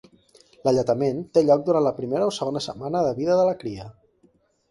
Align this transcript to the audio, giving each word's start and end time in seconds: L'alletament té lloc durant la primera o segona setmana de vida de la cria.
L'alletament 0.67 1.19
té 1.37 1.43
lloc 1.49 1.67
durant 1.67 1.85
la 1.89 1.93
primera 1.99 2.29
o 2.31 2.33
segona 2.37 2.63
setmana 2.69 3.05
de 3.09 3.13
vida 3.21 3.39
de 3.41 3.47
la 3.51 3.55
cria. 3.63 3.87